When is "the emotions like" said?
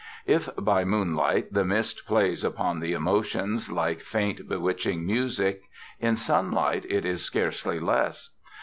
2.79-4.01